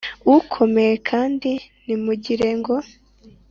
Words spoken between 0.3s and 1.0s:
ukomeye